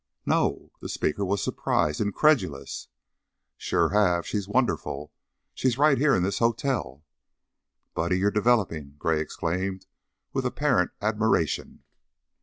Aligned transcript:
"No!" 0.25 0.71
The 0.81 0.89
speaker 0.89 1.23
was 1.23 1.43
surprised, 1.43 2.01
incredulous. 2.01 2.87
"Sure 3.55 3.89
have. 3.89 4.25
She's 4.25 4.47
wonderful. 4.47 5.13
She's 5.53 5.77
right 5.77 5.95
here 5.95 6.15
in 6.15 6.23
this 6.23 6.39
hotel!" 6.39 7.03
"Buddy, 7.93 8.17
you're 8.17 8.31
developing!" 8.31 8.95
Gray 8.97 9.19
exclaimed, 9.21 9.85
with 10.33 10.43
apparent 10.43 10.89
admiration. 11.03 11.83